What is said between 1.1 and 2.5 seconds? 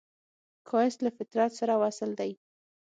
فطرت سره وصل دی